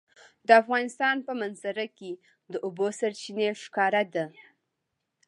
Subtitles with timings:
[0.47, 2.11] د افغانستان په منظره کې
[2.51, 4.25] د اوبو سرچینې ښکاره ده.